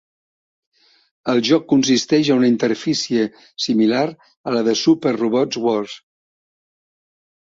[1.33, 3.27] El joc consisteix a una interfície
[3.65, 4.01] similar
[4.51, 5.95] a la de "Super Robot Wars".